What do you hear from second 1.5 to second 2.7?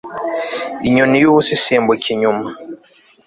isimbuka inyuma